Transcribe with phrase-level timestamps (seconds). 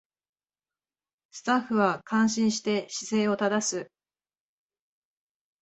[1.29, 3.91] スタッフは感心して姿勢を正す